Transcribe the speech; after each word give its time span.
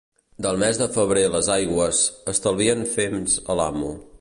Del 0.45 0.55
mes 0.63 0.79
de 0.83 0.87
febrer 0.95 1.25
les 1.35 1.49
aigües, 1.57 2.01
estalvien 2.35 2.85
fems 2.95 3.37
a 3.55 3.59
l'amo. 3.61 3.97